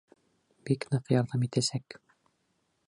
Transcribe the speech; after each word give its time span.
Бик 0.69 0.87
ныҡ 0.95 1.13
«ярҙам 1.15 1.47
итәсәк»! 1.49 2.01